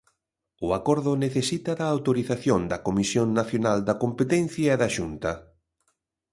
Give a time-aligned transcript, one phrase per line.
[0.67, 5.31] O acordo necesita da autorización da Comisión Nacional da Competencia e da Xunta.